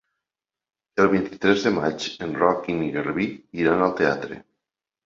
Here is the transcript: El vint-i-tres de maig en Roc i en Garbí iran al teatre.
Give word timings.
El 1.03 1.09
vint-i-tres 1.11 1.67
de 1.67 1.73
maig 1.77 2.09
en 2.29 2.35
Roc 2.41 2.69
i 2.73 2.79
en 2.79 2.83
Garbí 2.99 3.31
iran 3.65 3.89
al 3.91 3.97
teatre. 4.03 4.43